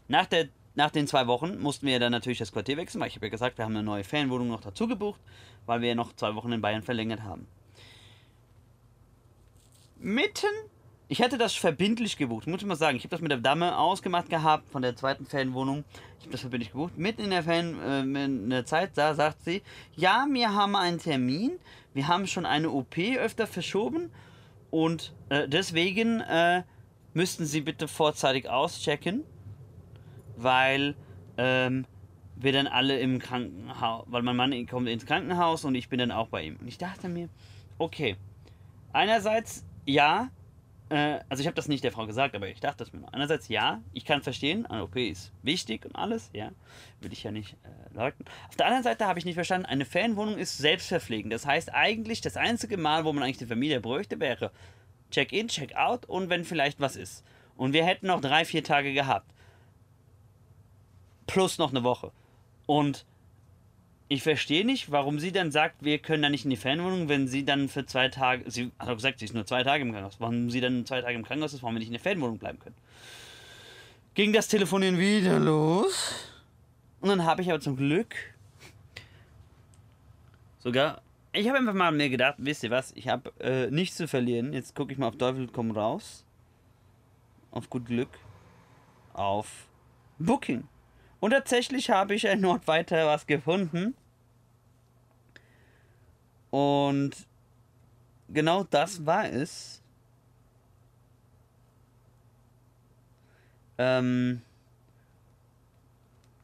[0.08, 3.16] Nach, der, nach den zwei Wochen mussten wir dann natürlich das Quartier wechseln, weil ich
[3.16, 5.20] habe ja gesagt, wir haben eine neue Ferienwohnung noch dazu gebucht,
[5.66, 7.46] weil wir ja noch zwei Wochen in Bayern verlängert haben.
[9.98, 10.46] Mitten
[11.08, 12.96] ich hätte das verbindlich gebucht, muss ich mal sagen.
[12.96, 15.84] Ich habe das mit der Dame ausgemacht gehabt von der zweiten Fanwohnung.
[16.18, 16.98] Ich habe das verbindlich gebucht.
[16.98, 19.62] Mitten in der Fan, äh, in der Zeit, da sagt sie,
[19.96, 21.52] ja, wir haben einen Termin.
[21.94, 24.10] Wir haben schon eine OP öfter verschoben
[24.70, 26.62] und äh, deswegen äh,
[27.14, 29.24] müssten Sie bitte vorzeitig auschecken,
[30.36, 30.94] weil
[31.38, 31.86] ähm,
[32.36, 36.12] wir dann alle im Krankenhaus, weil mein Mann kommt ins Krankenhaus und ich bin dann
[36.12, 36.56] auch bei ihm.
[36.60, 37.30] Und ich dachte mir,
[37.78, 38.16] okay,
[38.92, 40.28] einerseits ja,
[40.90, 43.12] äh, also ich habe das nicht der Frau gesagt, aber ich dachte das mir noch.
[43.12, 46.50] Einerseits ja, ich kann verstehen, eine OP ist wichtig und alles, ja,
[47.00, 48.26] will ich ja nicht äh, leugnen.
[48.48, 51.32] Auf der anderen Seite habe ich nicht verstanden, eine Ferienwohnung ist selbstverpflegend.
[51.32, 54.50] Das heißt eigentlich, das einzige Mal, wo man eigentlich die Familie bräuchte, wäre
[55.10, 57.24] Check-in, Check-out und wenn vielleicht was ist.
[57.56, 59.30] Und wir hätten noch drei, vier Tage gehabt.
[61.26, 62.12] Plus noch eine Woche.
[62.66, 63.04] Und
[64.08, 67.28] ich verstehe nicht, warum sie dann sagt, wir können da nicht in die Fernwohnung, wenn
[67.28, 69.92] sie dann für zwei Tage, sie hat auch gesagt, sie ist nur zwei Tage im
[69.92, 72.38] Krankenhaus, warum sie dann zwei Tage im Krankenhaus ist, warum wir nicht in der Fernwohnung
[72.38, 72.76] bleiben können.
[74.14, 76.14] Ging das Telefonieren wieder los.
[77.00, 78.14] Und dann habe ich aber zum Glück
[80.58, 84.08] sogar, ich habe einfach mal mir gedacht, wisst ihr was, ich habe äh, nichts zu
[84.08, 86.24] verlieren, jetzt gucke ich mal auf Teufel komm raus,
[87.50, 88.18] auf gut Glück,
[89.12, 89.68] auf
[90.18, 90.66] Booking.
[91.20, 93.94] Und tatsächlich habe ich erneut weiter was gefunden.
[96.50, 97.12] Und
[98.28, 99.82] genau das war es.
[103.78, 104.42] ähm,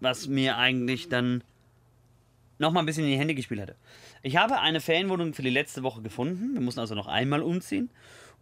[0.01, 1.43] was mir eigentlich dann
[2.59, 3.77] nochmal ein bisschen in die Hände gespielt hatte.
[4.23, 6.55] Ich habe eine Ferienwohnung für die letzte Woche gefunden.
[6.55, 7.91] Wir mussten also noch einmal umziehen.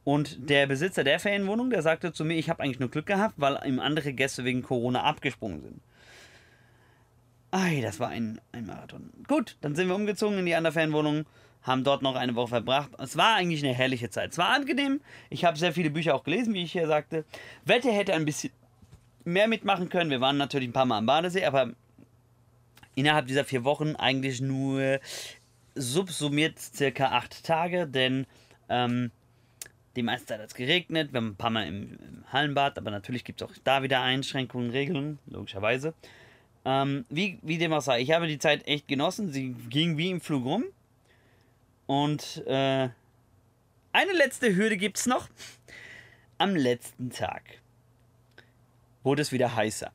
[0.05, 3.35] Und der Besitzer der Ferienwohnung, der sagte zu mir, ich habe eigentlich nur Glück gehabt,
[3.39, 5.81] weil ihm andere Gäste wegen Corona abgesprungen sind.
[7.53, 9.11] Ei, das war ein, ein Marathon.
[9.29, 11.27] Gut, dann sind wir umgezogen in die andere Ferienwohnung,
[11.63, 12.91] haben dort noch eine Woche verbracht.
[12.99, 14.33] Es war eigentlich eine herrliche Zeit.
[14.33, 15.03] Es war angenehm.
[15.29, 17.27] Ich habe sehr viele Bücher auch gelesen, wie ich hier sagte.
[17.67, 18.53] Wetter hätte ein bisschen
[19.25, 20.09] mehr mitmachen können.
[20.09, 21.73] Wir waren natürlich ein paar Mal am Badesee, aber
[22.95, 24.99] innerhalb dieser vier Wochen eigentlich nur
[25.75, 28.27] subsumiert circa acht Tage, denn
[28.71, 29.11] ähm,
[29.95, 31.13] die meiste Zeit hat es geregnet.
[31.13, 34.01] Wir haben ein paar Mal im, im Hallenbad, aber natürlich gibt es auch da wieder
[34.01, 35.93] Einschränkungen, Regeln, logischerweise.
[36.65, 39.33] Ähm, wie, wie dem auch sei, ich habe die Zeit echt genossen.
[39.33, 40.65] Sie ging wie im Flug rum.
[41.87, 42.89] Und äh,
[43.93, 45.29] eine letzte Hürde gibt es noch.
[46.39, 47.43] Am letzten Tag
[49.03, 49.93] wurde es wieder heißer.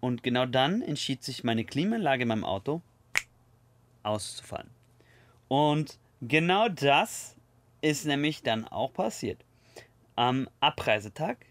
[0.00, 2.80] Und genau dann entschied sich meine Klimaanlage in meinem Auto
[4.02, 4.70] auszufallen.
[5.48, 7.36] Und genau das
[7.80, 9.44] ist nämlich dann auch passiert.
[10.16, 11.46] Am Abreisetag,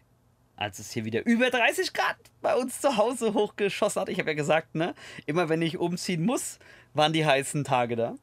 [0.60, 4.32] als es hier wieder über 30 Grad bei uns zu Hause hochgeschossen hat, ich habe
[4.32, 4.94] ja gesagt, ne,
[5.26, 6.60] immer wenn ich umziehen muss,
[6.94, 8.16] waren die heißen Tage da,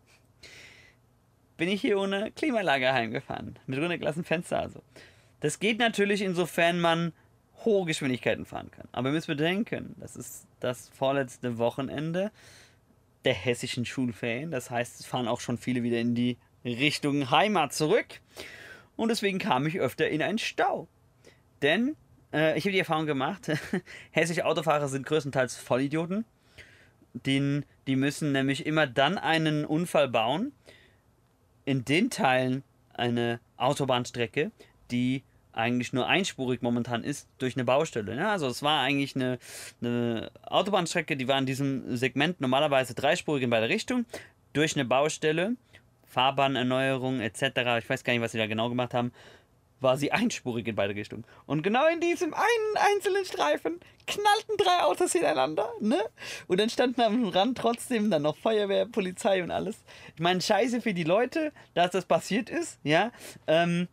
[1.56, 3.58] bin ich hier ohne Klimaanlage heimgefahren.
[3.66, 4.82] Mit runtergelassenen Fenster also.
[5.40, 7.14] Das geht natürlich, insofern man
[7.64, 8.86] hohe Geschwindigkeiten fahren kann.
[8.92, 12.30] Aber ihr müsst bedenken, das ist das vorletzte Wochenende
[13.24, 14.50] der hessischen Schulferien.
[14.50, 18.20] Das heißt, es fahren auch schon viele wieder in die Richtung Heimat zurück.
[18.94, 20.86] Und deswegen kam ich öfter in einen Stau.
[21.62, 21.96] Denn
[22.32, 23.50] äh, ich habe die Erfahrung gemacht,
[24.10, 26.24] hessische Autofahrer sind größtenteils Vollidioten.
[27.12, 30.52] Den, die müssen nämlich immer dann einen Unfall bauen,
[31.64, 32.62] in den Teilen
[32.92, 34.50] eine Autobahnstrecke,
[34.90, 38.14] die eigentlich nur einspurig momentan ist durch eine Baustelle.
[38.14, 38.28] Ne?
[38.28, 39.38] Also es war eigentlich eine,
[39.80, 44.06] eine, Autobahnstrecke, die war in diesem Segment normalerweise dreispurig in beide Richtungen.
[44.52, 45.56] Durch eine Baustelle,
[46.04, 47.42] Fahrbahnerneuerung etc.,
[47.78, 49.12] ich weiß gar nicht, was sie da genau gemacht haben,
[49.80, 51.24] war sie einspurig in beide Richtungen.
[51.46, 56.00] Und genau in diesem einen einzelnen Streifen knallten drei Autos hintereinander, ne?
[56.46, 59.76] Und dann standen am Rand trotzdem dann noch Feuerwehr, Polizei und alles.
[60.14, 63.12] Ich meine, scheiße für die Leute, dass das passiert ist, ja.
[63.46, 63.88] Ähm,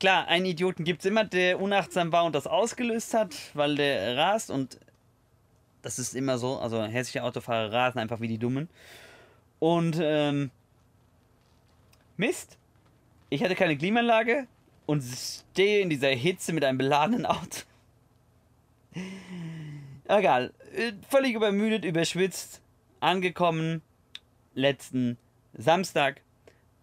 [0.00, 4.16] klar, einen Idioten gibt es immer, der unachtsam war und das ausgelöst hat, weil der
[4.16, 4.78] rast und
[5.82, 6.58] das ist immer so.
[6.58, 8.68] Also hessische Autofahrer rasen einfach wie die Dummen.
[9.58, 10.50] Und ähm,
[12.16, 12.56] Mist,
[13.30, 14.46] ich hatte keine Klimaanlage
[14.92, 17.62] und stehe in dieser Hitze mit einem beladenen Auto.
[20.06, 22.60] Egal, äh, völlig übermüdet, überschwitzt,
[23.00, 23.80] angekommen
[24.54, 25.16] letzten
[25.54, 26.20] Samstag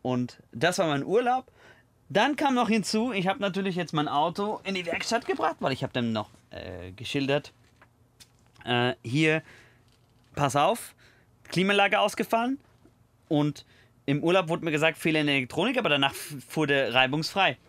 [0.02, 1.52] und das war mein Urlaub.
[2.10, 5.72] Dann kam noch hinzu, ich habe natürlich jetzt mein Auto in die Werkstatt gebracht, weil
[5.72, 7.54] ich habe dann noch äh, geschildert.
[8.66, 9.44] Äh, hier,
[10.34, 10.96] pass auf,
[11.50, 12.58] Klimaanlage ausgefallen
[13.28, 13.66] und
[14.08, 17.60] im Urlaub wurde mir gesagt, Fehler in der Elektronik, aber danach fuhr der reibungsfrei.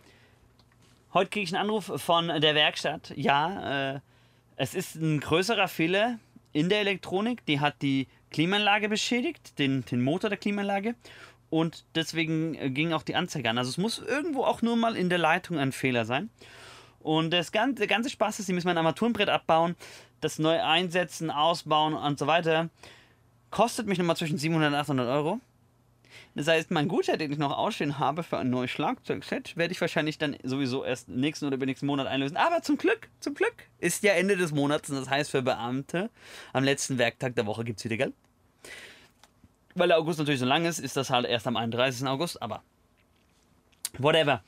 [1.13, 3.11] Heute kriege ich einen Anruf von der Werkstatt.
[3.17, 3.99] Ja, äh,
[4.55, 6.19] es ist ein größerer Fehler
[6.53, 7.45] in der Elektronik.
[7.45, 10.95] Die hat die Klimaanlage beschädigt, den, den Motor der Klimaanlage
[11.49, 13.57] und deswegen äh, ging auch die Anzeige an.
[13.57, 16.29] Also es muss irgendwo auch nur mal in der Leitung ein Fehler sein.
[17.01, 19.75] Und das ganze, der ganze Spaß ist, sie müssen mein Armaturenbrett abbauen,
[20.21, 22.69] das neu einsetzen, ausbauen und so weiter.
[23.49, 25.41] Kostet mich nochmal zwischen 700 und 800 Euro.
[26.35, 29.81] Das heißt, mein Gutschein, den ich noch ausstehen habe für ein neues Schlagzeugset, werde ich
[29.81, 32.37] wahrscheinlich dann sowieso erst nächsten oder übernächsten Monat einlösen.
[32.37, 36.09] Aber zum Glück, zum Glück ist ja Ende des Monats und das heißt für Beamte,
[36.53, 38.13] am letzten Werktag der Woche gibt es wieder Geld
[39.75, 42.07] weil der August natürlich so lang ist, ist das halt erst am 31.
[42.07, 42.63] August, aber
[43.97, 44.43] whatever.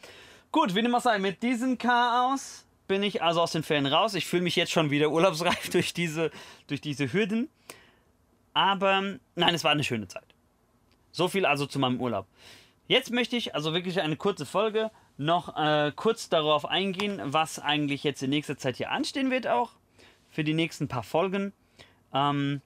[0.52, 4.14] Gut, wie dem auch sei, mit diesem Chaos bin ich also aus den Ferien raus.
[4.14, 6.32] Ich fühle mich jetzt schon wieder urlaubsreif durch diese,
[6.68, 7.50] durch diese Hürden.
[8.54, 9.02] Aber
[9.36, 10.33] nein, es war eine schöne Zeit.
[11.14, 12.28] So viel also zu meinem Urlaub.
[12.88, 18.04] Jetzt möchte ich also wirklich eine kurze Folge noch äh, kurz darauf eingehen, was eigentlich
[18.04, 19.72] jetzt in nächster Zeit hier anstehen wird auch
[20.30, 21.54] für die nächsten paar Folgen.
[22.14, 22.62] Ähm,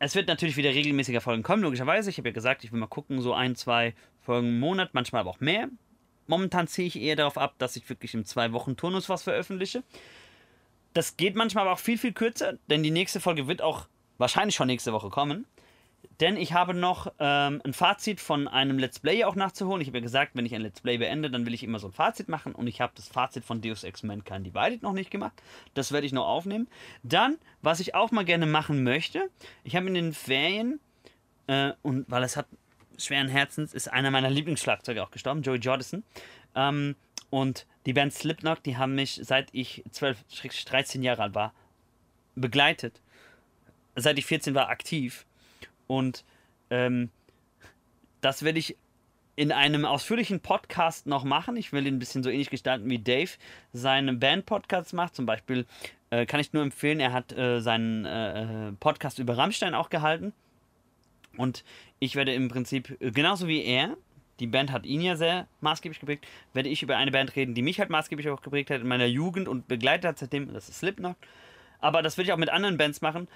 [0.00, 2.10] es wird natürlich wieder regelmäßiger Folgen kommen, logischerweise.
[2.10, 5.20] Ich habe ja gesagt, ich will mal gucken, so ein, zwei Folgen im Monat, manchmal
[5.20, 5.68] aber auch mehr.
[6.26, 9.84] Momentan ziehe ich eher darauf ab, dass ich wirklich im zwei Wochen Turnus was veröffentliche.
[10.92, 13.86] Das geht manchmal aber auch viel, viel kürzer, denn die nächste Folge wird auch
[14.18, 15.46] wahrscheinlich schon nächste Woche kommen.
[16.20, 19.80] Denn ich habe noch ähm, ein Fazit von einem Let's Play auch nachzuholen.
[19.80, 21.88] Ich habe ja gesagt, wenn ich ein Let's Play beende, dann will ich immer so
[21.88, 22.54] ein Fazit machen.
[22.54, 25.32] Und ich habe das Fazit von Deus Ex Mankind Divided noch nicht gemacht.
[25.74, 26.68] Das werde ich noch aufnehmen.
[27.02, 29.30] Dann, was ich auch mal gerne machen möchte,
[29.64, 30.80] ich habe in den Ferien,
[31.46, 32.46] äh, und weil es hat
[32.98, 36.04] schweren Herzens, ist einer meiner Lieblingsschlagzeuger auch gestorben, Joey Jordison.
[36.54, 36.94] Ähm,
[37.30, 40.24] und die Band Slipknot, die haben mich seit ich 12,
[40.66, 41.54] 13 Jahre alt war,
[42.34, 43.00] begleitet.
[43.96, 45.26] Seit ich 14 war, aktiv.
[45.92, 46.24] Und
[46.70, 47.10] ähm,
[48.22, 48.78] das werde ich
[49.36, 51.54] in einem ausführlichen Podcast noch machen.
[51.58, 53.32] Ich will ihn ein bisschen so ähnlich gestalten, wie Dave
[53.74, 55.14] seine Band-Podcasts macht.
[55.14, 55.66] Zum Beispiel
[56.08, 60.32] äh, kann ich nur empfehlen, er hat äh, seinen äh, Podcast über Rammstein auch gehalten.
[61.36, 61.62] Und
[61.98, 63.94] ich werde im Prinzip, äh, genauso wie er,
[64.40, 67.60] die Band hat ihn ja sehr maßgeblich geprägt, werde ich über eine Band reden, die
[67.60, 70.78] mich halt maßgeblich auch geprägt hat in meiner Jugend und begleitet hat seitdem, das ist
[70.78, 71.16] Slipknot.
[71.80, 73.28] Aber das will ich auch mit anderen Bands machen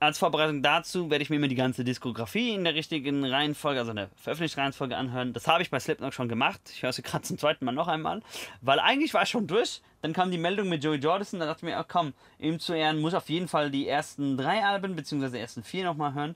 [0.00, 3.90] als Vorbereitung dazu werde ich mir immer die ganze Diskografie in der richtigen Reihenfolge, also
[3.90, 5.34] in der Veröffentlichungsreihenfolge anhören.
[5.34, 6.58] Das habe ich bei Slipknot schon gemacht.
[6.72, 8.22] Ich höre sie gerade zum zweiten Mal noch einmal,
[8.62, 9.82] weil eigentlich war ich schon durch.
[10.00, 12.72] Dann kam die Meldung mit Joey Jordison, da dachte ich mir, oh, komm, ihm zu
[12.72, 16.34] Ehren muss auf jeden Fall die ersten drei Alben, beziehungsweise die ersten vier nochmal hören.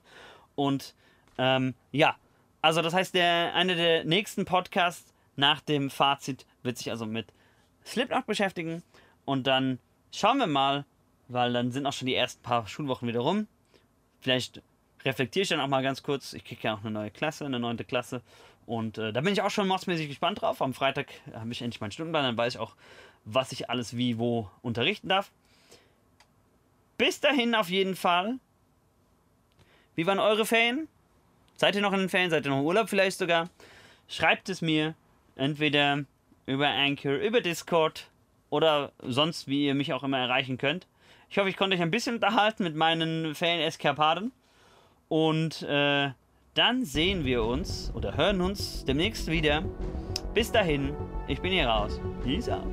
[0.53, 0.93] Und
[1.39, 2.15] ähm, ja,
[2.61, 7.33] also das heißt, der, einer der nächsten Podcasts nach dem Fazit wird sich also mit
[7.83, 8.83] Slipknot beschäftigen.
[9.25, 9.79] Und dann
[10.11, 10.85] schauen wir mal,
[11.27, 13.47] weil dann sind auch schon die ersten paar Schulwochen wieder rum
[14.25, 14.63] vielleicht
[15.03, 16.33] reflektiere ich dann auch mal ganz kurz.
[16.33, 18.23] Ich kriege ja auch eine neue Klasse, eine neunte Klasse.
[18.65, 20.63] Und äh, da bin ich auch schon mordsmäßig gespannt drauf.
[20.63, 22.73] Am Freitag habe ich endlich meinen Stundenplan, dann weiß ich auch,
[23.23, 25.29] was ich alles wie wo unterrichten darf.
[26.97, 28.39] Bis dahin auf jeden Fall.
[29.93, 30.87] Wie waren eure Ferien?
[31.55, 32.31] Seid ihr noch in den Ferien?
[32.31, 33.51] Seid ihr noch im Urlaub vielleicht sogar?
[34.07, 34.95] Schreibt es mir
[35.35, 36.03] entweder
[36.47, 38.09] über Anchor, über Discord
[38.49, 40.87] oder sonst, wie ihr mich auch immer erreichen könnt.
[41.35, 44.31] Ich hoffe, ich konnte euch ein bisschen unterhalten mit meinen Fan-Eskapaden.
[45.09, 46.11] Und äh,
[46.53, 49.61] dann sehen wir uns oder hören uns demnächst wieder.
[50.33, 50.93] Bis dahin,
[51.27, 51.99] ich bin hier raus.
[52.23, 52.63] Peace out.